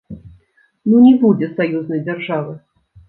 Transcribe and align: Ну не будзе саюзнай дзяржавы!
Ну 0.89 0.95
не 1.03 1.11
будзе 1.23 1.51
саюзнай 1.59 2.01
дзяржавы! 2.09 2.57